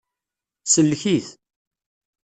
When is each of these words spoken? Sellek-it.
Sellek-it. 0.65 1.27